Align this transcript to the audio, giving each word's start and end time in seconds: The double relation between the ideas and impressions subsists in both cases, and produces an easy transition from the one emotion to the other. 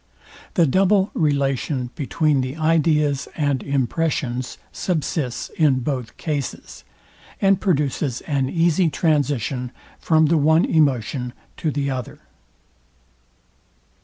The 0.55 0.65
double 0.65 1.11
relation 1.13 1.91
between 1.93 2.41
the 2.41 2.55
ideas 2.57 3.27
and 3.37 3.61
impressions 3.61 4.57
subsists 4.71 5.49
in 5.59 5.81
both 5.81 6.17
cases, 6.17 6.83
and 7.39 7.61
produces 7.61 8.21
an 8.21 8.49
easy 8.49 8.89
transition 8.89 9.71
from 9.99 10.25
the 10.25 10.37
one 10.39 10.65
emotion 10.65 11.33
to 11.57 11.69
the 11.69 11.91
other. 11.91 12.17